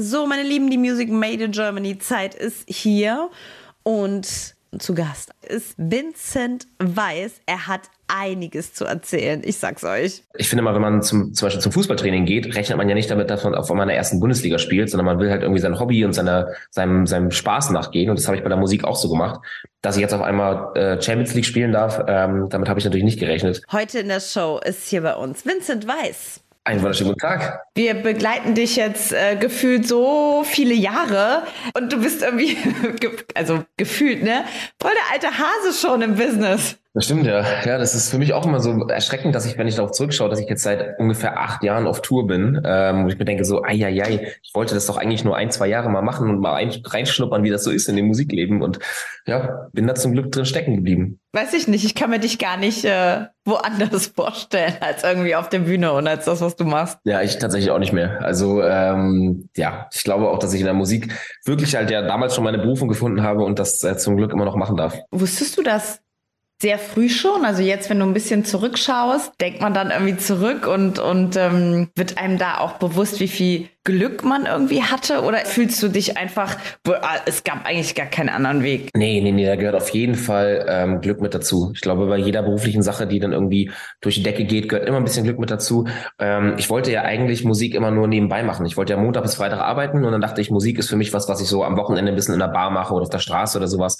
[0.00, 3.30] So, meine Lieben, die Music Made in Germany Zeit ist hier
[3.82, 7.40] und zu Gast ist Vincent Weiss.
[7.46, 9.42] Er hat einiges zu erzählen.
[9.44, 10.22] Ich sag's euch.
[10.36, 13.10] Ich finde mal, wenn man zum, zum Beispiel zum Fußballtraining geht, rechnet man ja nicht
[13.10, 15.60] damit, dass man auf einmal in der ersten Bundesliga spielt, sondern man will halt irgendwie
[15.60, 18.08] sein Hobby und seine, seinem, seinem Spaß nachgehen.
[18.08, 19.40] Und das habe ich bei der Musik auch so gemacht.
[19.82, 23.04] Dass ich jetzt auf einmal äh, Champions League spielen darf, ähm, damit habe ich natürlich
[23.04, 23.62] nicht gerechnet.
[23.72, 26.40] Heute in der Show ist hier bei uns Vincent Weiss.
[26.68, 27.62] Einen wunderschönen guten Tag.
[27.74, 32.58] Wir begleiten dich jetzt äh, gefühlt so viele Jahre und du bist irgendwie,
[33.34, 34.44] also gefühlt, ne?
[34.78, 36.76] Voll der alte Hase schon im Business.
[36.98, 37.44] Das stimmt, ja.
[37.64, 40.28] Ja, das ist für mich auch immer so erschreckend, dass ich, wenn ich darauf zurückschaue,
[40.28, 43.44] dass ich jetzt seit ungefähr acht Jahren auf Tour bin, ähm, wo ich mir denke,
[43.44, 46.28] so, ei, ei, ei, ich wollte das doch eigentlich nur ein, zwei Jahre mal machen
[46.28, 48.62] und mal ein, reinschnuppern, wie das so ist in dem Musikleben.
[48.62, 48.80] Und
[49.26, 51.20] ja, bin da zum Glück drin stecken geblieben.
[51.32, 55.48] Weiß ich nicht, ich kann mir dich gar nicht äh, woanders vorstellen, als irgendwie auf
[55.48, 56.98] der Bühne und als das, was du machst.
[57.04, 58.24] Ja, ich tatsächlich auch nicht mehr.
[58.24, 61.12] Also ähm, ja, ich glaube auch, dass ich in der Musik
[61.44, 64.44] wirklich halt ja damals schon meine Berufung gefunden habe und das äh, zum Glück immer
[64.44, 64.98] noch machen darf.
[65.12, 66.00] Wusstest du das
[66.60, 67.44] sehr früh schon.
[67.44, 71.88] Also jetzt, wenn du ein bisschen zurückschaust, denkt man dann irgendwie zurück und, und ähm,
[71.94, 75.22] wird einem da auch bewusst, wie viel Glück man irgendwie hatte?
[75.22, 76.56] Oder fühlst du dich einfach,
[76.86, 78.90] ah, es gab eigentlich gar keinen anderen Weg?
[78.94, 81.70] Nee, nee, nee, da gehört auf jeden Fall ähm, Glück mit dazu.
[81.74, 84.98] Ich glaube, bei jeder beruflichen Sache, die dann irgendwie durch die Decke geht, gehört immer
[84.98, 85.86] ein bisschen Glück mit dazu.
[86.18, 88.66] Ähm, ich wollte ja eigentlich Musik immer nur nebenbei machen.
[88.66, 91.14] Ich wollte ja Montag bis Freitag arbeiten und dann dachte ich, Musik ist für mich
[91.14, 93.20] was, was ich so am Wochenende ein bisschen in der Bar mache oder auf der
[93.20, 93.96] Straße oder sowas.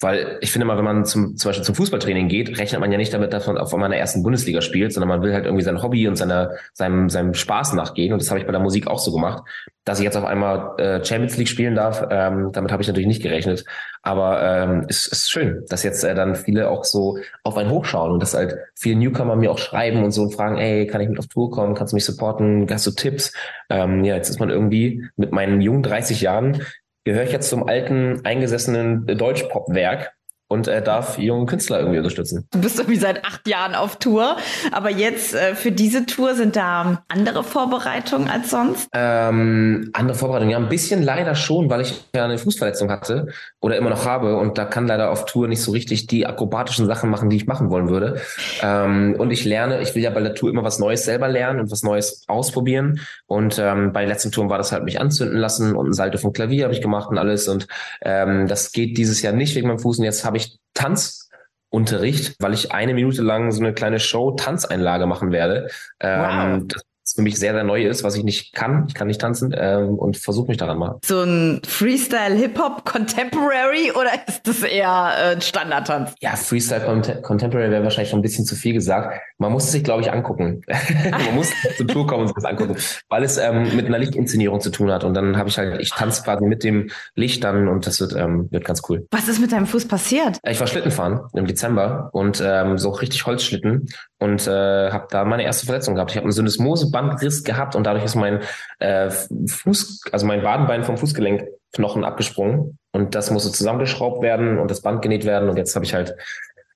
[0.00, 2.98] Weil ich finde mal, wenn man zum, zum Beispiel zum Fußballtraining geht, rechnet man ja
[2.98, 5.46] nicht damit, dass man auf einmal in der ersten Bundesliga spielt, sondern man will halt
[5.46, 8.12] irgendwie sein Hobby und seine, seinem, seinem Spaß nachgehen.
[8.12, 9.44] Und das habe ich bei der Musik auch so gemacht.
[9.84, 13.06] Dass ich jetzt auf einmal äh, Champions League spielen darf, ähm, damit habe ich natürlich
[13.06, 13.64] nicht gerechnet.
[14.02, 18.12] Aber ähm, es ist schön, dass jetzt äh, dann viele auch so auf einen hochschauen
[18.12, 21.08] und dass halt viele Newcomer mir auch schreiben und so und fragen, ey, kann ich
[21.08, 21.74] mit auf Tour kommen?
[21.74, 22.66] Kannst du mich supporten?
[22.68, 23.32] Hast du Tipps?
[23.70, 26.60] Ähm, ja, jetzt ist man irgendwie mit meinen jungen 30 Jahren
[27.06, 30.15] gehöre ich jetzt zum alten, eingesessenen Deutschpop-Werk
[30.48, 32.46] und er darf junge Künstler irgendwie unterstützen.
[32.52, 34.36] Du bist irgendwie seit acht Jahren auf Tour,
[34.70, 38.88] aber jetzt äh, für diese Tour sind da andere Vorbereitungen als sonst?
[38.92, 43.28] Ähm, andere Vorbereitungen, ja, ein bisschen leider schon, weil ich ja eine Fußverletzung hatte
[43.60, 46.86] oder immer noch habe und da kann leider auf Tour nicht so richtig die akrobatischen
[46.86, 48.20] Sachen machen, die ich machen wollen würde.
[48.62, 51.60] Ähm, und ich lerne, ich will ja bei der Tour immer was Neues selber lernen
[51.60, 55.38] und was Neues ausprobieren und ähm, bei den letzten Touren war das halt mich anzünden
[55.38, 57.66] lassen und ein Salto vom Klavier habe ich gemacht und alles und
[58.02, 62.36] ähm, das geht dieses Jahr nicht wegen meinem Fuß und jetzt habe habe ich Tanzunterricht,
[62.40, 65.70] weil ich eine Minute lang so eine kleine Show Tanzeinlage machen werde.
[66.00, 66.62] Ähm, wow.
[66.68, 66.82] Das
[67.16, 68.84] für mich sehr, sehr neu ist, was ich nicht kann.
[68.88, 70.98] Ich kann nicht tanzen ähm, und versuche mich daran mal.
[71.04, 76.14] So ein Freestyle Hip-Hop Contemporary oder ist das eher äh, Standardtanz?
[76.20, 79.20] Ja, Freestyle Contemporary wäre wahrscheinlich schon ein bisschen zu viel gesagt.
[79.38, 80.62] Man muss es sich, glaube ich, angucken.
[81.10, 82.76] Man muss zur Tour kommen und sich das angucken,
[83.08, 85.04] weil es ähm, mit einer Lichtinszenierung zu tun hat.
[85.04, 88.14] Und dann habe ich halt, ich tanze quasi mit dem Licht dann und das wird,
[88.14, 89.06] ähm, wird ganz cool.
[89.10, 90.38] Was ist mit deinem Fuß passiert?
[90.46, 93.86] Ich war Schlittenfahren im Dezember und ähm, so richtig Holzschlitten
[94.18, 96.10] und äh, habe da meine erste Verletzung gehabt.
[96.10, 98.40] Ich habe ein Syndesmosebandriss gehabt und dadurch ist mein
[98.78, 104.80] äh, Fuß, also mein Wadenbein vom Fußgelenkknochen abgesprungen und das musste zusammengeschraubt werden und das
[104.80, 106.14] Band genäht werden und jetzt habe ich halt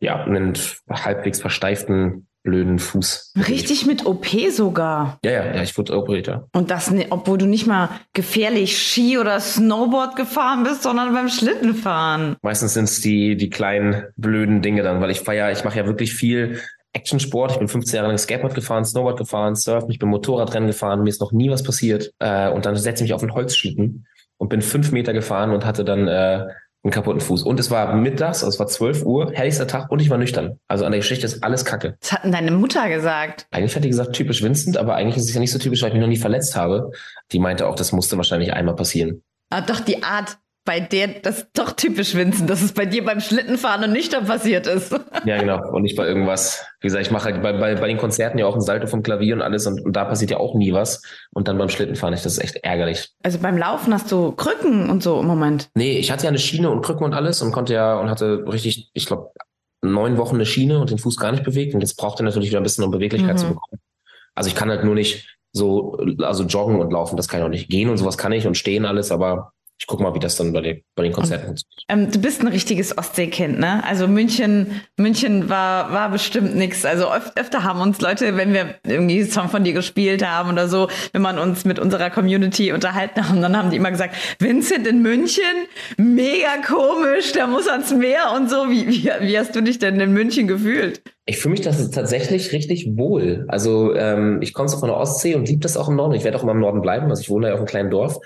[0.01, 0.55] ja einen
[0.91, 3.35] halbwegs versteiften blöden Fuß.
[3.49, 5.19] Richtig mit OP sogar.
[5.25, 6.47] Ja, ja, ja, ich wurde operiert, ja.
[6.53, 12.37] Und das, obwohl du nicht mal gefährlich Ski oder Snowboard gefahren bist, sondern beim Schlittenfahren.
[12.43, 15.87] Meistens sind es die, die kleinen blöden Dinge dann, weil ich feier, ich mache ja
[15.87, 16.61] wirklich viel
[16.93, 17.53] Actionsport.
[17.53, 21.09] Ich bin 15 Jahre lang Skateboard gefahren, Snowboard gefahren, Surfen, ich bin Motorradrennen gefahren, mir
[21.11, 22.13] ist noch nie was passiert.
[22.19, 24.07] Äh, und dann setze ich mich auf einen Holzschlitten
[24.39, 26.47] und bin fünf Meter gefahren und hatte dann äh,
[26.83, 27.43] einen kaputten Fuß.
[27.43, 30.59] Und es war mittags, also es war 12 Uhr, herrlichster Tag und ich war nüchtern.
[30.67, 31.97] Also an der Geschichte ist alles Kacke.
[32.01, 33.47] Das hat denn deine Mutter gesagt?
[33.51, 35.89] Eigentlich hat die gesagt, typisch Vincent, aber eigentlich ist es ja nicht so typisch, weil
[35.89, 36.91] ich mich noch nie verletzt habe.
[37.33, 39.23] Die meinte auch, das musste wahrscheinlich einmal passieren.
[39.51, 40.39] Ah, doch, die Art,
[40.71, 44.25] bei der, das ist doch typisch Vincent, dass es bei dir beim Schlittenfahren und nüchtern
[44.25, 44.95] passiert ist.
[45.27, 45.61] Ja, genau.
[45.73, 46.65] Und nicht bei irgendwas.
[46.81, 49.03] Wie gesagt, ich mache halt bei, bei, bei den Konzerten ja auch ein Salto vom
[49.03, 51.03] Klavier und alles und, und da passiert ja auch nie was.
[51.35, 52.25] Und dann beim Schlittenfahren nicht.
[52.25, 53.11] Das ist echt ärgerlich.
[53.23, 55.69] Also beim Laufen hast du Krücken und so im Moment?
[55.75, 58.45] Nee, ich hatte ja eine Schiene und Krücken und alles und konnte ja und hatte
[58.47, 59.31] richtig, ich glaube,
[59.83, 61.75] neun Wochen eine Schiene und den Fuß gar nicht bewegt.
[61.75, 63.39] Und jetzt braucht er natürlich wieder ein bisschen, um Beweglichkeit mhm.
[63.39, 63.81] zu bekommen.
[64.37, 67.51] Also ich kann halt nur nicht so, also joggen und laufen, das kann ich auch
[67.51, 67.69] nicht.
[67.69, 70.53] Gehen und sowas kann ich und stehen alles, aber ich gucke mal, wie das dann
[70.53, 71.85] bei, den, bei den Konzerten funktioniert.
[71.89, 73.83] Ähm, du bist ein richtiges Ostseekind, ne?
[73.83, 76.85] Also München, München war, war bestimmt nichts.
[76.85, 80.51] Also öf öfter haben uns Leute, wenn wir irgendwie einen Song von dir gespielt haben
[80.51, 84.15] oder so, wenn man uns mit unserer Community unterhalten haben, dann haben die immer gesagt,
[84.39, 85.43] Vincent in München,
[85.97, 88.69] mega komisch, der muss ans Meer und so.
[88.69, 91.01] Wie, wie, wie hast du dich denn in München gefühlt?
[91.25, 93.47] Ich fühle mich das tatsächlich richtig wohl.
[93.49, 96.13] Also ähm, ich komme so von der Ostsee und liebe das auch im Norden.
[96.15, 97.09] Ich werde auch immer im Norden bleiben.
[97.09, 98.19] Also ich wohne ja auf einem kleinen Dorf.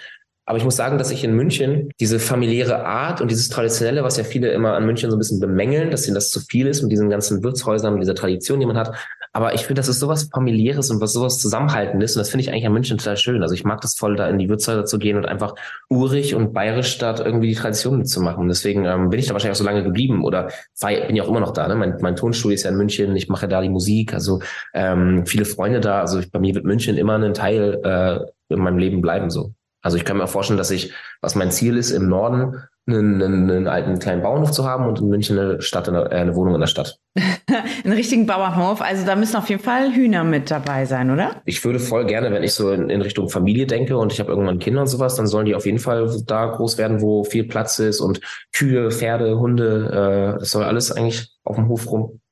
[0.46, 4.18] Aber ich muss sagen, dass ich in München diese familiäre Art und dieses Traditionelle, was
[4.18, 6.82] ja viele immer an München so ein bisschen bemängeln, dass ihnen das zu viel ist
[6.82, 8.94] mit diesen ganzen Wirtshäusern, mit dieser Tradition, die man hat.
[9.32, 12.14] Aber ich finde, das ist sowas familiäres und was sowas Zusammenhaltendes.
[12.14, 13.42] Und das finde ich eigentlich an München total schön.
[13.42, 15.54] Also ich mag das voll, da in die Wirtshäuser zu gehen und einfach
[15.88, 18.46] urig und bayerisch statt irgendwie die Tradition mitzumachen.
[18.46, 20.50] Deswegen ähm, bin ich da wahrscheinlich auch so lange geblieben oder
[20.80, 21.66] bin ja auch immer noch da.
[21.66, 21.74] Ne?
[21.74, 23.16] Mein, mein Tonstudio ist ja in München.
[23.16, 24.12] Ich mache da die Musik.
[24.12, 24.40] Also
[24.74, 26.00] ähm, viele Freunde da.
[26.00, 29.54] Also ich, bei mir wird München immer ein Teil äh, in meinem Leben bleiben so.
[29.84, 33.50] Also ich kann mir vorstellen, dass ich, was mein Ziel ist, im Norden einen, einen,
[33.50, 36.54] einen alten kleinen Bauernhof zu haben und in München eine Stadt, eine, äh, eine Wohnung
[36.54, 36.98] in der Stadt.
[37.84, 38.80] einen richtigen Bauernhof.
[38.80, 41.42] Also da müssen auf jeden Fall Hühner mit dabei sein, oder?
[41.44, 44.30] Ich würde voll gerne, wenn ich so in, in Richtung Familie denke und ich habe
[44.30, 47.44] irgendwann Kinder und sowas, dann sollen die auf jeden Fall da groß werden, wo viel
[47.44, 48.20] Platz ist und
[48.54, 51.84] Kühe, Pferde, Hunde, äh, das soll alles eigentlich auf dem Hof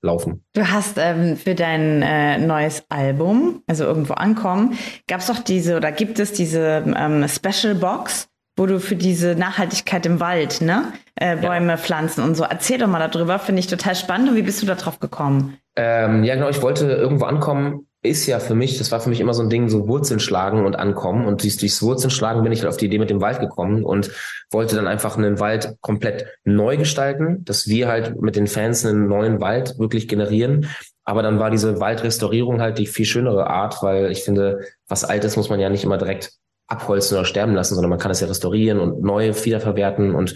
[0.02, 0.44] rumlaufen.
[0.54, 4.78] Du hast ähm, für dein äh, neues Album, also irgendwo ankommen,
[5.08, 9.34] gab es doch diese oder gibt es diese ähm, Special Box, wo du für diese
[9.34, 11.76] Nachhaltigkeit im Wald, ne, äh, Bäume ja.
[11.76, 12.44] pflanzen und so.
[12.44, 14.30] Erzähl doch mal darüber, finde ich total spannend.
[14.30, 15.56] Und wie bist du da drauf gekommen?
[15.76, 19.20] Ähm, ja, genau, ich wollte irgendwo ankommen, ist ja für mich, das war für mich
[19.20, 21.24] immer so ein Ding, so Wurzeln schlagen und ankommen.
[21.24, 23.84] Und durch, durchs Wurzeln schlagen bin ich halt auf die Idee mit dem Wald gekommen
[23.84, 24.10] und
[24.50, 29.06] wollte dann einfach einen Wald komplett neu gestalten, dass wir halt mit den Fans einen
[29.06, 30.68] neuen Wald wirklich generieren.
[31.04, 35.36] Aber dann war diese Waldrestaurierung halt die viel schönere Art, weil ich finde, was Altes
[35.36, 36.32] muss man ja nicht immer direkt
[36.66, 40.34] abholzen oder sterben lassen, sondern man kann es ja restaurieren und neu wiederverwerten und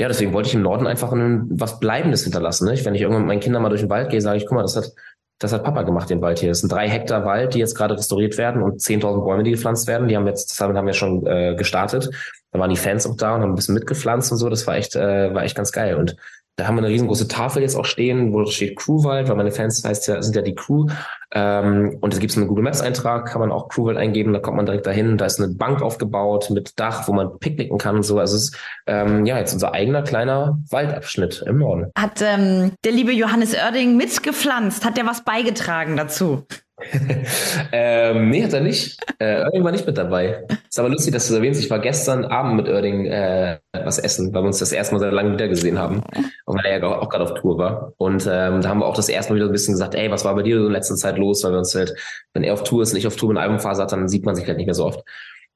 [0.00, 2.66] ja, deswegen wollte ich im Norden einfach ein, was Bleibendes hinterlassen.
[2.66, 2.84] Ne?
[2.84, 4.62] Wenn ich irgendwann mit meinen Kindern mal durch den Wald gehe, sage ich, guck mal,
[4.62, 4.92] das hat
[5.40, 6.50] das hat Papa gemacht, den Wald hier.
[6.50, 9.88] Das sind drei Hektar Wald, die jetzt gerade restauriert werden und 10.000 Bäume, die gepflanzt
[9.88, 10.06] werden.
[10.06, 12.10] Die haben jetzt, das haben wir schon äh, gestartet.
[12.52, 14.50] Da waren die Fans auch da und haben ein bisschen mitgepflanzt und so.
[14.50, 15.96] Das war echt, äh, war echt ganz geil.
[15.96, 16.14] Und
[16.56, 19.82] da haben wir eine riesengroße Tafel jetzt auch stehen, wo steht Crewwald, weil meine Fans
[19.82, 20.86] heißt ja, sind ja die Crew.
[21.32, 24.56] Ähm, und es gibt einen Google Maps Eintrag, kann man auch Crewwald eingeben, da kommt
[24.56, 25.16] man direkt dahin.
[25.16, 28.18] Da ist eine Bank aufgebaut mit Dach, wo man picknicken kann und so.
[28.18, 28.56] Also es ist
[28.86, 31.90] ähm, ja jetzt unser eigener kleiner Waldabschnitt im Norden.
[31.96, 34.84] Hat ähm, der liebe Johannes Oerding mitgepflanzt?
[34.84, 36.44] Hat der was beigetragen dazu?
[37.72, 38.98] ähm, nee, hat er nicht.
[39.18, 40.44] Äh, Oerding war nicht mit dabei.
[40.68, 41.62] Ist aber lustig, dass du erwähnst.
[41.62, 45.00] Ich war gestern Abend mit Oerding äh, was essen, weil wir uns das erste Mal
[45.00, 46.02] seit langem wieder gesehen haben.
[46.44, 47.92] Und weil er ja auch gerade auf Tour war.
[47.96, 50.24] Und ähm, da haben wir auch das erste Mal wieder ein bisschen gesagt, ey, was
[50.24, 51.44] war bei dir so in letzter Zeit los?
[51.44, 51.94] Weil wir uns halt,
[52.34, 54.34] wenn er auf Tour ist und ich auf Tour in Albumphase hat, dann sieht man
[54.34, 55.04] sich halt nicht mehr so oft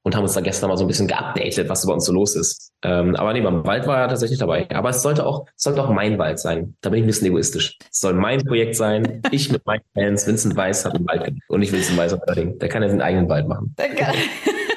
[0.05, 2.35] und haben uns da gestern mal so ein bisschen geupdatet, was bei uns so los
[2.35, 2.71] ist.
[2.83, 4.67] Ähm, aber nee, beim Wald war er tatsächlich dabei.
[4.69, 6.75] Aber es sollte auch, es sollte auch mein Wald sein.
[6.81, 7.75] Da bin ich ein bisschen egoistisch.
[7.91, 9.23] Es soll mein Projekt sein.
[9.31, 12.61] Ich mit meinen Fans, Vincent Weiss hat einen Wald und ich Vincent Weiss unbedingt.
[12.61, 13.73] Der kann ja seinen eigenen Wald machen.
[13.79, 14.13] Der kann,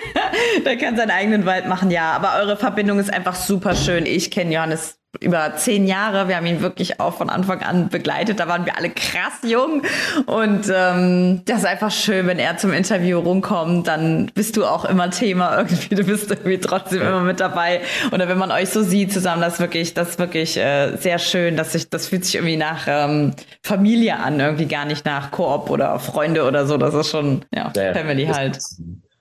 [0.64, 2.12] der kann seinen eigenen Wald machen, ja.
[2.12, 4.06] Aber eure Verbindung ist einfach super schön.
[4.06, 6.28] Ich kenne Johannes über zehn Jahre.
[6.28, 8.40] Wir haben ihn wirklich auch von Anfang an begleitet.
[8.40, 9.82] Da waren wir alle krass jung.
[10.26, 14.84] Und ähm, das ist einfach schön, wenn er zum Interview rumkommt, dann bist du auch
[14.84, 15.94] immer Thema irgendwie.
[15.94, 17.80] Du bist irgendwie trotzdem immer mit dabei.
[18.12, 21.18] Oder wenn man euch so sieht zusammen, das ist wirklich, das ist wirklich äh, sehr
[21.18, 21.56] schön.
[21.56, 23.32] Dass sich, das fühlt sich irgendwie nach ähm,
[23.62, 26.76] Familie an, irgendwie gar nicht nach Koop oder Freunde oder so.
[26.76, 28.58] Das ist schon ja, ja Family halt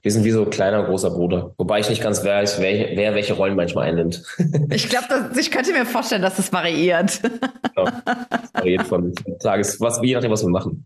[0.04, 1.54] wir sind wie so kleiner großer Bruder.
[1.58, 4.24] Wobei ich nicht ganz weiß, wer, wer welche Rollen manchmal einnimmt.
[4.70, 7.22] ich glaube, ich könnte mir vorstellen, dass das variiert.
[7.22, 7.90] Genau.
[8.06, 10.86] Das variiert von Tages, was, je nachdem, was wir machen.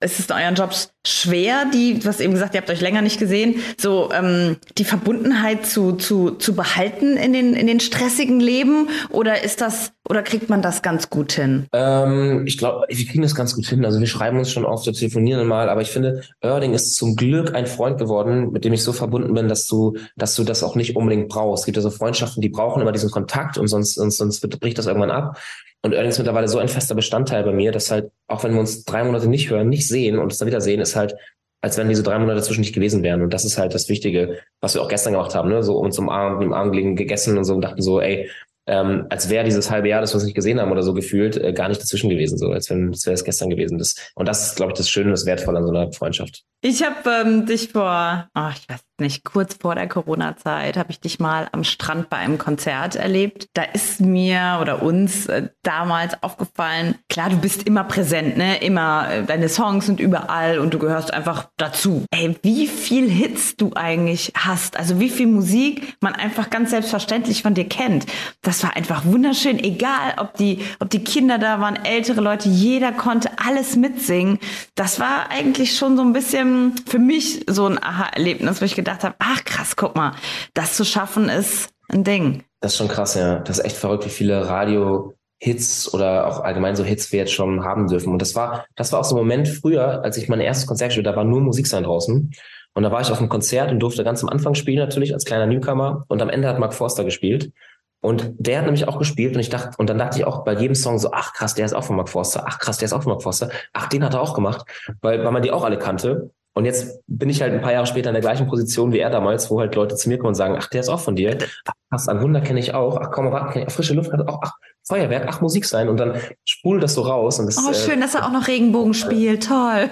[0.00, 3.02] Ist es in euren Jobs schwer, die, du hast eben gesagt, ihr habt euch länger
[3.02, 8.40] nicht gesehen, so ähm, die Verbundenheit zu, zu, zu behalten in den, in den stressigen
[8.40, 8.88] Leben?
[9.10, 11.66] Oder ist das, oder kriegt man das ganz gut hin?
[11.72, 13.84] Ähm, ich glaube, wir kriegen das ganz gut hin.
[13.84, 17.16] Also wir schreiben uns schon oft, wir telefonieren mal, aber ich finde, Erding ist zum
[17.16, 20.62] Glück ein Freund geworden, mit dem ich so verbunden bin, dass du, dass du das
[20.62, 21.62] auch nicht unbedingt brauchst.
[21.62, 24.78] Es gibt ja so Freundschaften, die brauchen immer diesen Kontakt und sonst, sonst, sonst bricht
[24.78, 25.38] das irgendwann ab.
[25.82, 28.60] Und Erding ist mittlerweile so ein fester Bestandteil bei mir, dass halt, auch wenn wir
[28.60, 31.16] uns drei Monate nicht hören, nicht sehen und es dann wieder sehen, ist halt,
[31.60, 33.22] als wenn diese drei Monate dazwischen nicht gewesen wären.
[33.22, 35.62] Und das ist halt das Wichtige, was wir auch gestern gemacht haben, ne?
[35.62, 38.28] So uns im Arm, im Arm gelegen, gegessen und so und dachten so, ey,
[38.66, 41.36] ähm, als wäre dieses halbe Jahr, das wir uns nicht gesehen haben oder so gefühlt,
[41.36, 43.78] äh, gar nicht dazwischen gewesen, so als wenn es wäre es gestern gewesen.
[43.78, 46.44] Das, und das ist, glaube ich, das Schöne, das Wertvolle an so einer Freundschaft.
[46.64, 51.00] Ich habe ähm, dich vor, oh, ich weiß nicht, kurz vor der Corona-Zeit habe ich
[51.00, 53.48] dich mal am Strand bei einem Konzert erlebt.
[53.54, 58.62] Da ist mir oder uns äh, damals aufgefallen, klar, du bist immer präsent, ne?
[58.62, 62.06] Immer, äh, deine Songs sind überall und du gehörst einfach dazu.
[62.12, 67.42] Ey, wie viel Hits du eigentlich hast, also wie viel Musik man einfach ganz selbstverständlich
[67.42, 68.06] von dir kennt.
[68.40, 72.92] Das war einfach wunderschön, egal ob die, ob die Kinder da waren, ältere Leute, jeder
[72.92, 74.38] konnte alles mitsingen.
[74.74, 79.04] Das war eigentlich schon so ein bisschen für mich so ein Aha-Erlebnis, wo ich gedacht
[79.04, 80.14] habe, ach krass, guck mal,
[80.54, 82.44] das zu schaffen ist ein Ding.
[82.60, 83.40] Das ist schon krass, ja.
[83.40, 87.32] Das ist echt verrückt, wie viele Radio Hits oder auch allgemein so Hits wir jetzt
[87.32, 88.12] schon haben dürfen.
[88.12, 90.90] Und das war, das war auch so ein Moment früher, als ich mein erstes Konzert
[90.90, 92.30] gespielt da war nur Musik sein draußen.
[92.74, 95.24] Und da war ich auf einem Konzert und durfte ganz am Anfang spielen, natürlich als
[95.24, 96.04] kleiner Newcomer.
[96.08, 97.52] Und am Ende hat Mark Forster gespielt.
[98.02, 100.54] Und der hat nämlich auch gespielt und ich dachte, und dann dachte ich auch bei
[100.54, 102.92] jedem Song so, ach krass, der ist auch von Mark Forster, ach krass, der ist
[102.92, 104.66] auch von Mark Forster, ach, den hat er auch gemacht,
[105.00, 106.32] weil, weil man die auch alle kannte.
[106.54, 109.08] Und jetzt bin ich halt ein paar Jahre später in der gleichen Position wie er
[109.08, 111.38] damals, wo halt Leute zu mir kommen und sagen, ach, der ist auch von dir.
[111.64, 112.98] Ach, krass, an Wunder kenne ich auch.
[113.00, 115.88] Ach, komm, warte, kenne ich auch frische Luft, auch, ach, Feuerwerk, ach, Musik sein.
[115.88, 117.38] Und dann spul das so raus.
[117.38, 119.46] Und das, oh, schön, äh, dass er auch noch Regenbogen spielt.
[119.46, 119.88] Toll.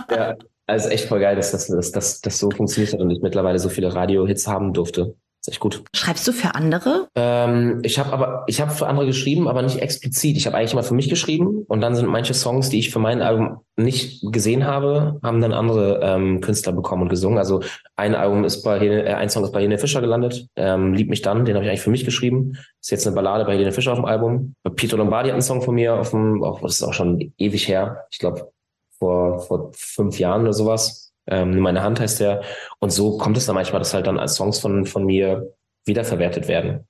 [0.09, 3.21] ja, also echt voll geil, dass das, dass, dass, dass so funktioniert hat und ich
[3.21, 5.15] mittlerweile so viele Radio-Hits haben durfte.
[5.45, 5.83] Ist echt gut.
[5.93, 7.07] Schreibst du für andere?
[7.13, 10.37] Ähm, ich habe aber, ich habe für andere geschrieben, aber nicht explizit.
[10.37, 12.97] Ich habe eigentlich immer für mich geschrieben und dann sind manche Songs, die ich für
[12.97, 17.37] mein Album nicht gesehen habe, haben dann andere ähm, Künstler bekommen und gesungen.
[17.37, 17.61] Also
[17.95, 20.47] ein Album ist bei Helene, äh, ein Song ist bei Helene Fischer gelandet.
[20.55, 22.57] Ähm, Lieb mich dann, den habe ich eigentlich für mich geschrieben.
[22.81, 24.55] Ist jetzt eine Ballade bei Helene Fischer auf dem Album.
[24.75, 27.67] Peter Lombardi hat einen Song von mir auf dem, auch das ist auch schon ewig
[27.67, 28.07] her.
[28.09, 28.51] Ich glaube
[28.97, 32.41] vor vor fünf Jahren oder sowas ähm, meine Hand heißt der.
[32.79, 35.53] Und so kommt es dann manchmal, dass halt dann als Songs von, von mir
[35.85, 36.87] wiederverwertet werden.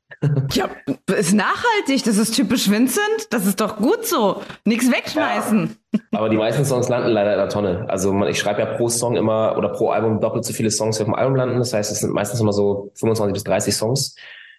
[0.53, 0.69] Ja,
[1.15, 4.41] ist nachhaltig, das ist typisch Vincent, das ist doch gut so.
[4.63, 5.75] Nichts wegschmeißen.
[5.91, 7.85] Ja, aber die meisten Songs landen leider in der Tonne.
[7.89, 10.97] Also man, ich schreibe ja pro Song immer oder pro Album doppelt so viele Songs,
[10.97, 11.59] die auf dem Album landen.
[11.59, 14.15] Das heißt, es sind meistens immer so 25 bis 30 Songs.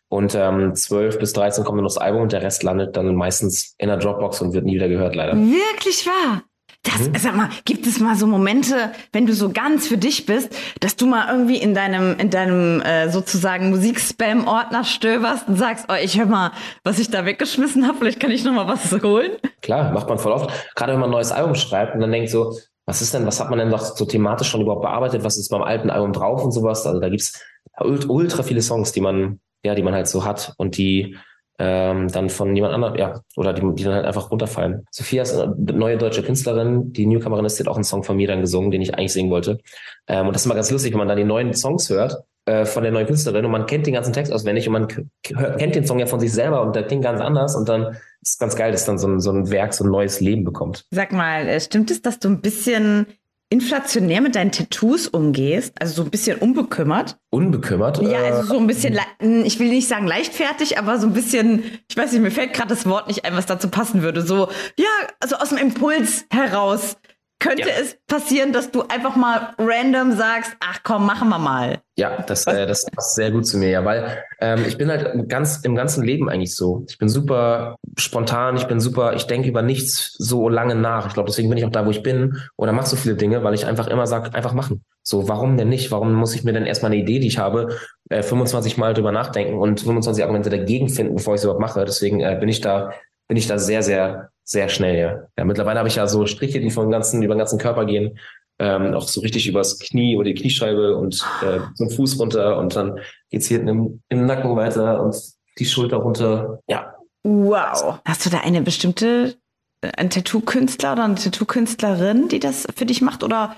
[0.08, 3.74] Und ähm, 12 bis 13 kommen dann aufs Album und der Rest landet dann meistens
[3.78, 5.34] in der Dropbox und wird nie wieder gehört, leider.
[5.34, 6.42] Wirklich wahr?
[6.86, 7.14] Das, mhm.
[7.16, 10.94] sag mal, gibt es mal so Momente, wenn du so ganz für dich bist, dass
[10.94, 16.18] du mal irgendwie in deinem, in deinem äh, sozusagen Musikspam-Ordner stöberst und sagst, oh, ich
[16.18, 16.52] hör mal,
[16.84, 19.32] was ich da weggeschmissen habe, vielleicht kann ich noch mal was holen?
[19.62, 20.50] Klar, macht man voll oft.
[20.76, 23.40] Gerade wenn man ein neues Album schreibt und dann denkt so, was ist denn, was
[23.40, 26.44] hat man denn doch so thematisch schon überhaupt bearbeitet, was ist beim alten Album drauf
[26.44, 26.86] und sowas.
[26.86, 27.44] Also da gibt's
[27.80, 31.16] ultra viele Songs, die man, ja, die man halt so hat und die
[31.58, 34.84] ähm, dann von jemand anderem, ja, oder die, die dann halt einfach runterfallen.
[34.90, 38.16] Sophia ist eine neue deutsche Künstlerin, die Newcomerin ist, die hat auch einen Song von
[38.16, 39.58] mir dann gesungen, den ich eigentlich singen wollte.
[40.06, 42.64] Ähm, und das ist immer ganz lustig, wenn man dann die neuen Songs hört äh,
[42.64, 44.88] von der neuen Künstlerin und man kennt den ganzen Text auswendig und man
[45.22, 48.34] kennt den Song ja von sich selber und der klingt ganz anders und dann ist
[48.34, 50.86] es ganz geil, dass dann so ein, so ein Werk so ein neues Leben bekommt.
[50.90, 53.06] Sag mal, äh, stimmt es, dass du ein bisschen
[53.48, 57.16] inflationär mit deinen Tattoos umgehst, also so ein bisschen unbekümmert.
[57.30, 58.02] Unbekümmert?
[58.02, 58.98] Ja, also so ein bisschen,
[59.44, 62.70] ich will nicht sagen leichtfertig, aber so ein bisschen, ich weiß nicht, mir fällt gerade
[62.70, 64.22] das Wort nicht ein, was dazu passen würde.
[64.22, 64.88] So, ja,
[65.20, 66.96] also aus dem Impuls heraus
[67.38, 67.74] könnte ja.
[67.80, 71.78] es passieren, dass du einfach mal random sagst, ach komm, machen wir mal.
[71.96, 75.28] Ja, das, äh, das passt sehr gut zu mir, ja, weil ähm, ich bin halt
[75.28, 76.84] ganz im ganzen Leben eigentlich so.
[76.88, 81.06] Ich bin super spontan, ich bin super, ich denke über nichts so lange nach.
[81.06, 83.44] Ich glaube, deswegen bin ich auch da, wo ich bin oder mache so viele Dinge,
[83.44, 84.84] weil ich einfach immer sage, einfach machen.
[85.02, 85.90] So, warum denn nicht?
[85.90, 87.78] Warum muss ich mir denn erstmal eine Idee, die ich habe,
[88.10, 91.84] äh, 25 Mal drüber nachdenken und 25 Argumente dagegen finden, bevor ich es überhaupt mache?
[91.84, 92.92] Deswegen äh, bin ich da,
[93.28, 95.28] bin ich da sehr, sehr sehr schnell, ja.
[95.36, 98.18] ja mittlerweile habe ich ja so Striche, die vom ganzen, über den ganzen Körper gehen,
[98.58, 102.74] ähm, auch so richtig übers Knie oder die Kniescheibe und äh, zum Fuß runter und
[102.74, 102.98] dann
[103.30, 105.16] geht's hier im, im Nacken weiter und
[105.58, 106.60] die Schulter runter.
[106.68, 106.94] Ja.
[107.22, 107.98] Wow.
[108.04, 109.36] Hast du da eine bestimmte,
[109.80, 113.56] äh, ein Tattoo-Künstler oder eine Tattoo-Künstlerin, die das für dich macht oder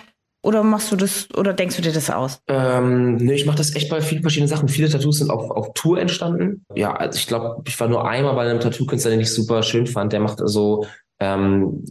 [0.49, 2.41] oder machst du das oder denkst du dir das aus?
[2.49, 4.69] Ähm, nee, ich mache das echt bei vielen verschiedenen Sachen.
[4.69, 6.65] Viele Tattoos sind auf, auf Tour entstanden.
[6.75, 9.87] Ja, also ich glaube, ich war nur einmal bei einem Tattoo-Künstler, den ich super schön
[9.87, 10.15] fand.
[10.15, 10.87] Der macht so,
[11.21, 11.85] ähm,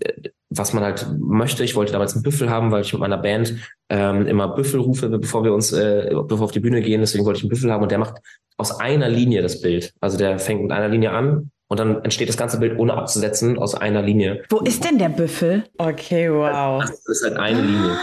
[0.50, 1.64] was man halt möchte.
[1.64, 3.54] Ich wollte damals einen Büffel haben, weil ich mit meiner Band
[3.90, 7.02] ähm, immer Büffel rufe, bevor wir uns, äh, bevor wir auf die Bühne gehen.
[7.02, 8.16] Deswegen wollte ich einen Büffel haben und der macht
[8.58, 9.94] aus einer Linie das Bild.
[10.02, 13.58] Also der fängt mit einer Linie an und dann entsteht das ganze Bild ohne abzusetzen
[13.58, 14.44] aus einer Linie.
[14.50, 15.64] Wo ist denn der Büffel?
[15.78, 16.82] Okay, wow.
[16.82, 17.98] Das ist halt eine Linie.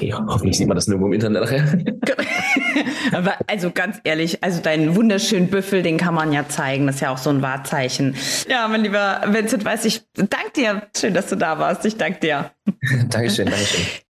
[0.00, 1.64] Ja, hoffentlich sieht man das nirgendwo im Internet nachher.
[3.12, 6.86] Aber also ganz ehrlich, also deinen wunderschönen Büffel, den kann man ja zeigen.
[6.86, 8.14] Das ist ja auch so ein Wahrzeichen.
[8.48, 10.82] Ja, mein lieber Vincent, weiß ich, danke dir.
[10.96, 11.84] Schön, dass du da warst.
[11.84, 12.50] Ich danke dir.
[13.10, 13.86] Dankeschön, Dankeschön.